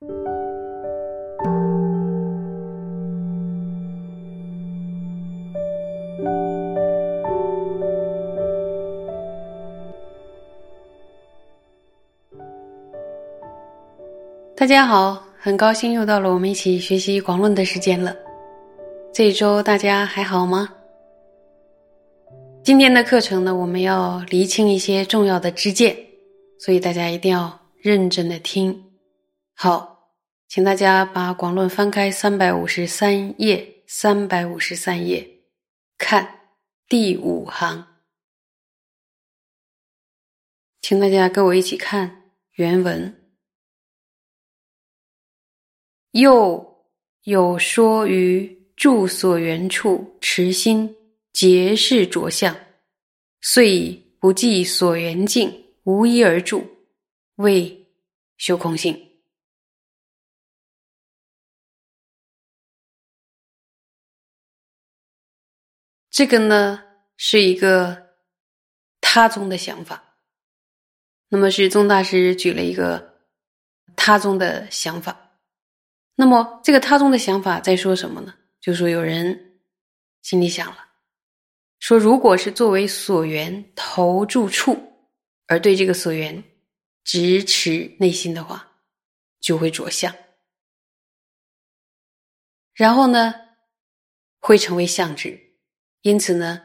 [0.00, 0.06] 大
[14.66, 18.16] 家好，很高兴又到了我们一起学习广论的时间了。
[19.12, 20.70] 这一周大家还好吗？
[22.62, 25.94] 今天的课程呢，我们要厘清一些重要的知见，
[26.58, 28.89] 所以大家一定要认真的听。
[29.62, 30.14] 好，
[30.48, 35.42] 请大家把广论翻开三百五十三页，三百五十三页，
[35.98, 36.48] 看
[36.88, 37.86] 第五行，
[40.80, 43.30] 请大家跟我一起看原文。
[46.12, 46.86] 又
[47.24, 50.96] 有说于住所缘处持心
[51.34, 52.56] 结是着相，
[53.42, 56.66] 遂不计所缘境，无一而住，
[57.34, 57.86] 谓
[58.38, 59.09] 修空性。
[66.20, 66.84] 这个呢
[67.16, 68.10] 是一个
[69.00, 70.18] 他宗的想法，
[71.30, 73.22] 那么是宗大师举了一个
[73.96, 75.38] 他宗的想法。
[76.16, 78.34] 那么，这个他宗的想法在说什么呢？
[78.60, 79.62] 就说有人
[80.20, 80.88] 心里想了，
[81.78, 84.76] 说如果是作为所缘投注处，
[85.46, 86.44] 而对这个所缘
[87.02, 88.70] 直持内心的话，
[89.40, 90.14] 就会着相，
[92.74, 93.34] 然后呢，
[94.38, 95.46] 会成为相执。
[96.02, 96.60] 因此呢，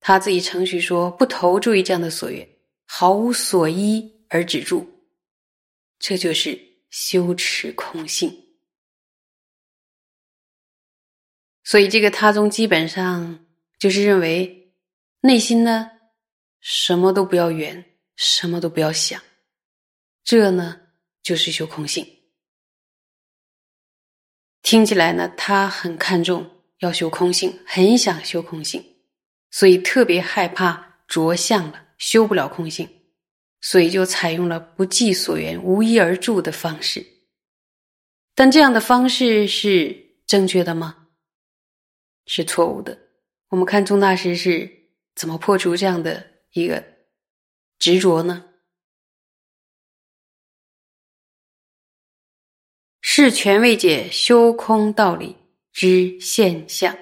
[0.00, 2.48] 他自己程序说不投注于这样的所缘，
[2.84, 4.86] 毫无所依而止住，
[5.98, 6.58] 这就是
[6.90, 8.44] 修持空性。
[11.64, 13.44] 所以，这个他宗基本上
[13.78, 14.72] 就是认为，
[15.20, 15.90] 内心呢
[16.60, 19.20] 什么都不要缘，什么都不要想，
[20.22, 20.80] 这呢
[21.22, 22.06] 就是修空性。
[24.62, 28.84] 听起来呢，他很看重要修空性，很想修空性，
[29.50, 32.88] 所以特别害怕着相了，修不了空性，
[33.60, 37.06] 所以就采用了不计所缘、无一而住的方式。
[38.34, 41.08] 但这样的方式是正确的吗？
[42.26, 42.98] 是错误的。
[43.48, 44.70] 我们看宗大师是
[45.14, 46.84] 怎么破除这样的一个
[47.78, 48.50] 执着呢？
[53.00, 55.36] 是权未解修空道理
[55.76, 56.96] 之现象。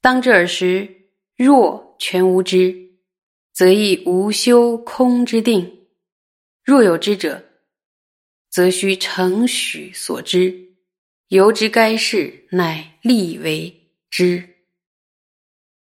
[0.00, 0.88] 当知尔时，
[1.36, 2.72] 若全无知，
[3.52, 5.60] 则亦无修空之定；
[6.62, 7.44] 若有知者，
[8.48, 10.76] 则须承许所知，
[11.30, 13.74] 由知该事，乃立为。
[14.08, 14.48] 知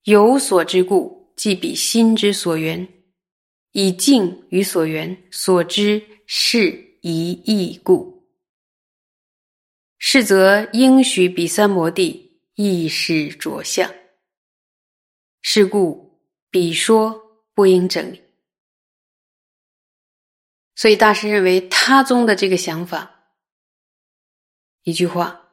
[0.03, 2.85] 有所之故，即彼心之所缘；
[3.71, 8.18] 以静于所缘，所知是一义故。
[9.99, 13.93] 是则应许彼三摩地亦是着相。
[15.43, 16.21] 是故
[16.51, 17.21] 彼说
[17.55, 18.23] 不应整理。
[20.75, 23.11] 所以大师认为他宗的这个想法，
[24.85, 25.45] 一句话。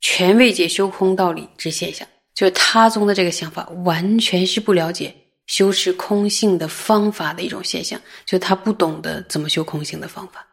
[0.00, 5.14] 全未解修空道理之现象，就是他宗的这个想法，完全是不了解
[5.46, 10.46] 修持空性的方法的一种现象，就他不懂得怎么修空性的方法。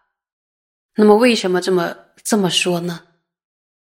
[0.95, 3.07] 那么为什么这么这么说呢？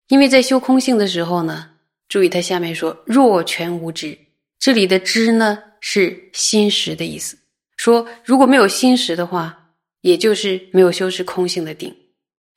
[0.08, 1.70] 因为在修空性的时候呢，
[2.08, 4.18] 注意它下面说“若全无知”，
[4.58, 7.38] 这里的“知”呢是心识的意思，
[7.76, 11.94] 说如果没有心识的话，也就是没有修持空性的定。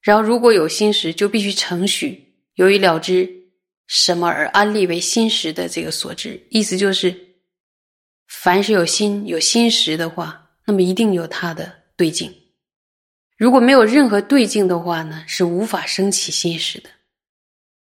[0.02, 2.24] 然后如果有心识，就必须承许。
[2.56, 3.30] 由于了知
[3.88, 7.16] 什么而安立为心识的这个所知，意思就是，
[8.28, 12.34] 凡是有心有心识的话，那么一定有它的对境。
[13.38, 16.90] 如果没有任何对境的话呢，是无法升起心识的。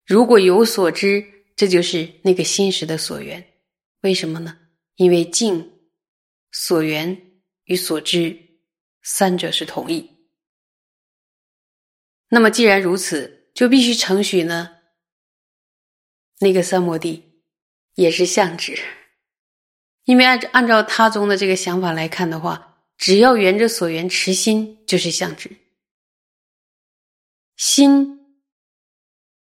[0.05, 1.25] 如果有所知，
[1.55, 3.45] 这就是那个心识的所缘。
[4.01, 4.57] 为什么呢？
[4.95, 5.73] 因为境、
[6.51, 7.19] 所缘
[7.65, 8.37] 与所知
[9.03, 10.09] 三者是同一。
[12.29, 13.33] 那么既然如此。
[13.55, 14.79] 就必须承许呢，
[16.39, 17.41] 那个三摩地
[17.93, 18.77] 也是相知，
[20.03, 25.49] 因为按按照他宗的这个想法来看的话，只要缘着所缘持心就是相知。
[27.57, 28.19] 心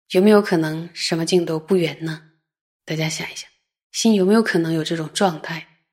[0.08, 2.32] 有没有可能什么境都不缘呢？
[2.84, 3.50] 大家想一想，
[3.90, 5.86] 心有没有可能有这种状态？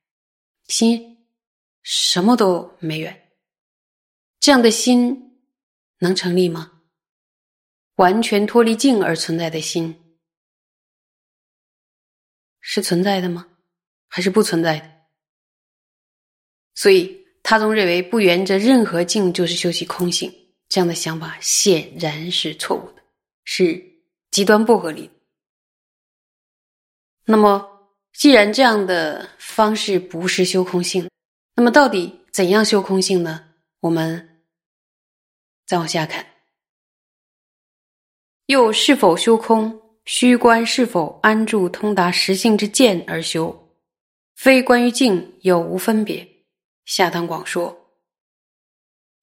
[0.68, 1.26] 心
[1.82, 3.32] 什么都没缘，
[4.40, 5.40] 这样的心
[6.00, 6.82] 能成立吗？
[7.96, 10.18] 完全脱离境而存在的心，
[12.60, 13.48] 是存在的吗？
[14.08, 15.06] 还是不存在的？
[16.76, 17.19] 所以
[17.50, 20.32] 他总认为不缘着任何境就是修习空性，
[20.68, 23.02] 这样的想法显然是错误的，
[23.44, 23.84] 是
[24.30, 25.10] 极端不合理。
[27.26, 27.68] 那么，
[28.14, 31.10] 既然这样的方式不是修空性，
[31.56, 33.44] 那么到底怎样修空性呢？
[33.80, 34.44] 我们
[35.66, 36.24] 再往下看，
[38.46, 39.82] 又是否修空？
[40.06, 43.74] 虚观是否安住通达实性之见而修，
[44.36, 46.28] 非关于境有无分别。
[46.90, 47.94] 下堂广说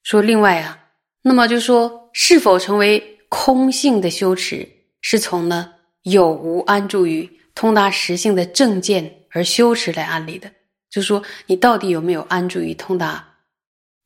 [0.04, 0.88] 说另外啊，
[1.22, 4.68] 那么就说是否成为空性的修持，
[5.00, 10.48] 是从呢有无安住于通达实性的正见而修持来安立的。
[10.88, 13.36] 就说你到底有没有安住于通达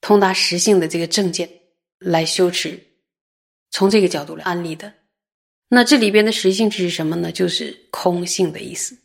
[0.00, 1.46] 通达实性的这个正见
[1.98, 2.80] 来修持，
[3.70, 4.90] 从这个角度来安立的。
[5.68, 7.30] 那这里边的实性指什么呢？
[7.30, 8.96] 就是空性的意思。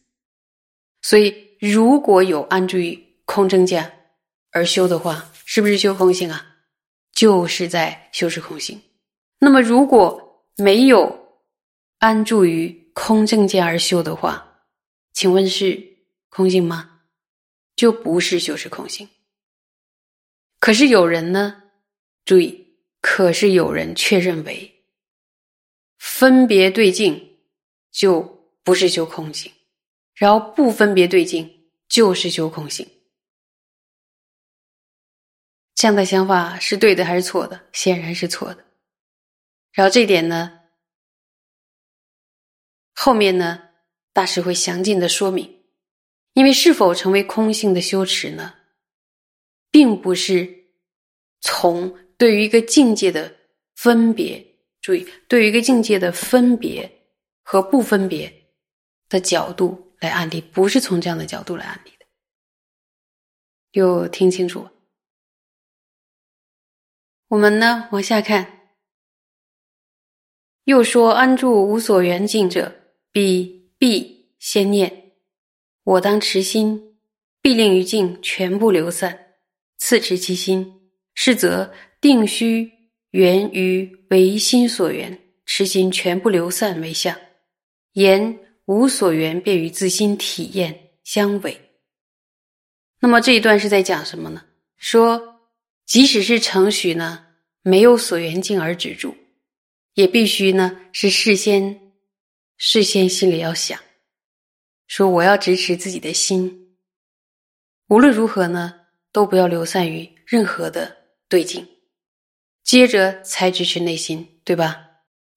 [1.01, 3.91] 所以，如果有安住于空正见
[4.55, 6.55] 而修的话，是不是修空性啊？
[7.11, 8.81] 就是在修持空性。
[9.37, 11.43] 那么，如果没有
[11.99, 14.61] 安住于空正见而修的话，
[15.11, 15.77] 请问是
[16.29, 17.01] 空性吗？
[17.75, 19.09] 就不是修持空性。
[20.61, 21.63] 可是有人呢，
[22.23, 24.71] 注意，可是有人却认为。
[25.97, 27.39] 分别对境
[27.91, 28.21] 就
[28.63, 29.51] 不是修空性，
[30.13, 32.87] 然后不分别对境就是修空性。
[35.75, 37.67] 这样的想法是对的还是错的？
[37.73, 38.65] 显然是错的。
[39.73, 40.61] 然后这点呢，
[42.93, 43.61] 后面呢，
[44.13, 45.53] 大师会详尽的说明。
[46.33, 48.55] 因为是否成为空性的修持呢，
[49.71, 50.65] 并不是
[51.39, 53.33] 从对于一个境界的
[53.75, 54.45] 分别。
[54.81, 56.89] 注意，对于一个境界的分别
[57.41, 58.31] 和不分别
[59.09, 62.05] 的角度来案例，不是从这样的角度来案例的。
[63.71, 64.67] 有听清楚？
[67.27, 68.61] 我们呢，往下看，
[70.65, 72.73] 又说安住无所缘境者，
[73.11, 75.13] 必必先念：
[75.83, 76.97] 我当持心，
[77.41, 79.37] 必令于境全部流散，
[79.77, 82.73] 次持其心，是则定须。
[83.11, 87.15] 源于唯心所缘，持心全部流散为相；
[87.93, 91.57] 言无所缘，便与自心体验相违。
[92.99, 94.43] 那么这一段是在讲什么呢？
[94.75, 95.34] 说
[95.85, 97.25] 即使是程序呢，
[97.61, 99.15] 没有所缘境而止住，
[99.93, 101.93] 也必须呢是事先
[102.57, 103.79] 事先心里要想，
[104.87, 106.75] 说我要支持自己的心，
[107.87, 108.73] 无论如何呢，
[109.11, 110.95] 都不要流散于任何的
[111.29, 111.67] 对境。
[112.63, 114.81] 接着才支持内心，对吧？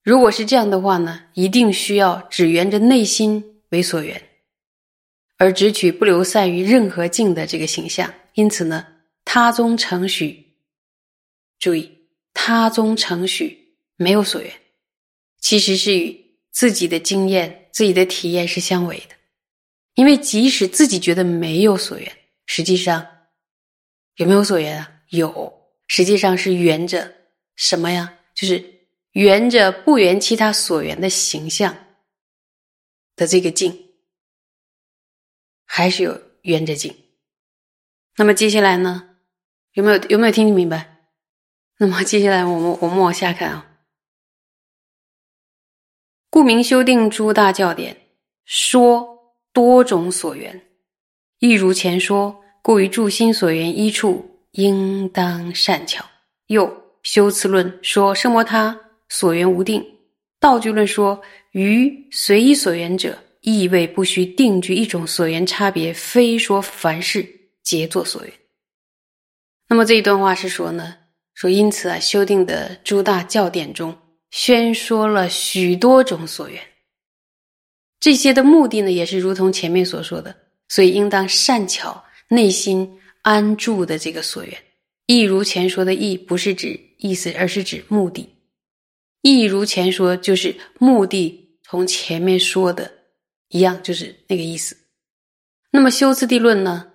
[0.02, 4.30] 如果是这样的话呢，一定需要只缘着内心为所缘，
[5.36, 8.14] 而只取不流散于任何境的这个形象。
[8.32, 8.86] 因此呢，
[9.30, 10.54] 他宗程序，
[11.58, 14.50] 注意，他宗程序没有所缘，
[15.38, 19.14] 其实是与自己的经验、自己的体验是相违的。
[19.92, 22.10] 因为即使自己觉得没有所缘，
[22.46, 23.06] 实际上
[24.14, 25.02] 有没有所缘啊？
[25.10, 27.14] 有，实际上是缘着。
[27.54, 28.18] 什么呀？
[28.34, 31.76] 就是圆着不圆其他所缘的形象
[33.14, 33.90] 的这个境，
[35.66, 36.96] 还是有圆着境。
[38.16, 39.04] 那么接下来呢？
[39.78, 40.98] 有没有有没有听明白？
[41.78, 43.64] 那么接下来我们我们往下看啊。
[46.30, 47.96] 故名修订诸大教典，
[48.44, 49.06] 说
[49.52, 50.60] 多种所缘，
[51.38, 56.04] 亦如前说，故于助心所缘一处，应当善巧。
[56.48, 56.88] 又。
[57.04, 59.82] 修辞论说圣摩他所缘无定，
[60.40, 67.24] 道具论说于随意所缘者，意味不需定居一种所缘差别，非说凡事
[67.62, 68.32] 皆作所缘。
[69.68, 70.96] 那么这一段话是说呢，
[71.34, 73.96] 说因此啊，修订的诸大教典中
[74.30, 76.60] 宣说了许多种所缘，
[78.00, 80.34] 这些的目的呢，也是如同前面所说的，
[80.68, 84.58] 所以应当善巧内心安住的这个所缘。
[85.06, 88.28] 亦如前说的意，不是指意思，而是指目的。
[89.22, 92.90] 亦如前说，就是目的，从前面说的
[93.48, 94.76] 一样，就是那个意思。
[95.70, 96.87] 那么修辞地论呢？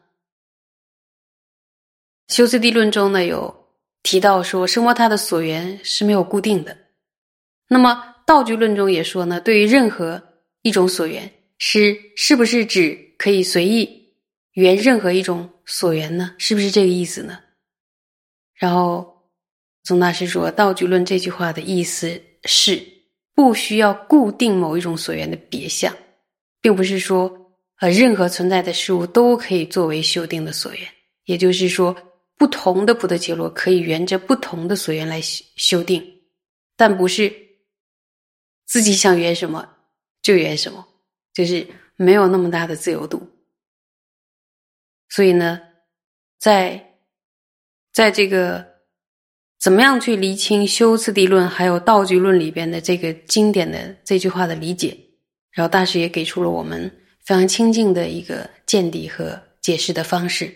[2.34, 3.70] 修辞地论中呢，有
[4.02, 6.76] 提到说，生活它的所缘是没有固定的。
[7.70, 10.20] 那么道具论中也说呢，对于任何
[10.64, 14.16] 一种所缘，是是不是指可以随意
[14.54, 16.34] 缘任何一种所缘呢？
[16.40, 17.38] 是不是这个意思呢？
[18.56, 19.30] 然后，
[19.84, 22.84] 宗大师说：“道具论这句话的意思是，
[23.36, 25.96] 不需要固定某一种所缘的别相，
[26.60, 27.32] 并不是说，
[27.82, 30.82] 呃，任何存在的事物都可以作为修订的所缘。
[31.26, 31.96] 也就是说，
[32.44, 36.04] 不同的菩提伽罗可以沿着不同的所缘来修修定，
[36.76, 37.34] 但不是
[38.66, 39.78] 自己想圆什么
[40.22, 40.86] 就圆什么，
[41.34, 43.26] 就是没有那么大的自由度。
[45.08, 45.62] 所以呢，
[46.38, 46.98] 在
[47.94, 48.74] 在这个
[49.58, 54.98] 怎么样去厘清修次第论还有道具论里边的这个经典的这句话的理解，
[55.52, 56.92] 然后大师也给出了我们
[57.24, 60.54] 非常清净的一个见地和解释的方式。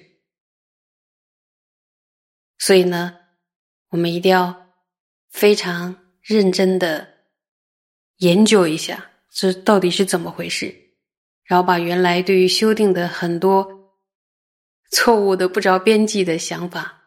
[2.68, 3.18] 所以呢，
[3.92, 4.74] 我们一定要
[5.30, 7.08] 非常认真的
[8.18, 10.76] 研究一下这到底是怎么回事，
[11.46, 13.74] 然后把原来对于修订的很多。
[14.92, 17.04] 错误的、不着边际的想法，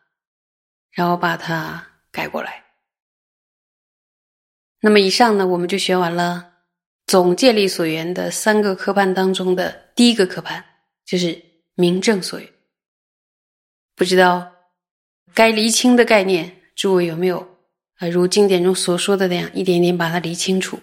[0.92, 2.64] 然后把它改过来。
[4.80, 6.54] 那么以上呢，我们就学完了
[7.06, 10.64] 总戒力所缘的三个科判当中的第一个科判，
[11.04, 11.42] 就是
[11.74, 12.50] 明正所缘。
[13.94, 14.52] 不知道
[15.34, 17.38] 该厘清的概念，诸位有没有
[17.96, 18.08] 啊？
[18.08, 20.78] 如经典中所说的那样，一点点把它理清楚。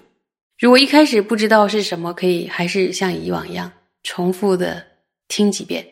[0.60, 3.72] 如果一开始不知道是什么，可以还是像以往一样
[4.04, 4.86] 重复的
[5.28, 5.86] 听几遍。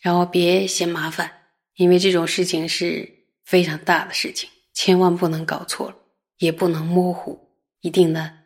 [0.00, 1.30] 然后别嫌麻烦，
[1.74, 3.10] 因为这种事情是
[3.44, 5.96] 非常大的事情，千万不能搞错了，
[6.38, 7.38] 也不能模糊，
[7.80, 8.38] 一定呢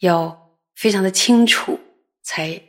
[0.00, 1.80] 要非常的清楚，
[2.22, 2.60] 才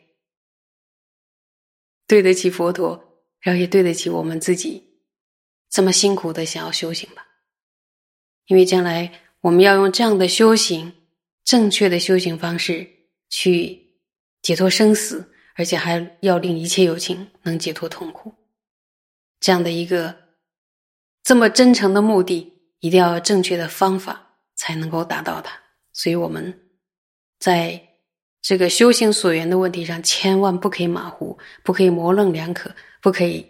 [2.08, 3.04] 对得起佛陀，
[3.42, 4.87] 然后也对得起我们自己
[5.78, 7.24] 这么辛苦的想要修行吧。
[8.48, 10.94] 因为将来我们要用这样的修行，
[11.44, 12.88] 正确的修行方式
[13.30, 14.00] 去
[14.42, 15.32] 解脱生死。
[15.60, 18.32] 而且还要令一切有情能解脱痛苦，
[19.40, 20.16] 这样的一个
[21.24, 25.60] 这么真诚的目的，一定要正确的方法才能够达到它。
[25.94, 26.70] 所以，我们
[27.40, 27.82] 在
[28.40, 33.44] 这个修行所缘的问题上，千万不可以马虎，不可以模棱两可，不可以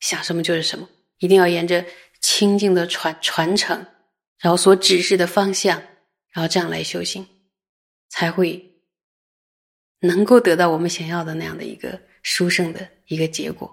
[0.00, 0.88] 想什么就是什么，
[1.22, 1.84] 一定要沿着
[2.20, 3.86] 清净的传传承，
[4.38, 5.80] 然后所指示的方向，
[6.32, 7.26] 然后这样来修行，
[8.10, 8.68] 才会。
[10.04, 13.72] 能够得到我们想要的那样的一个殊胜的一个结果，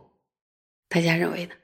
[0.87, 1.55] 大家认为呢？